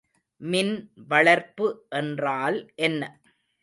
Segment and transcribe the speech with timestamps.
[0.41, 0.71] மின்
[1.07, 1.67] வளர்ப்பு
[1.89, 3.01] என்றால் என்ன?